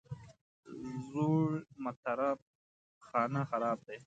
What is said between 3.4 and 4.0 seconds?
خراب دی.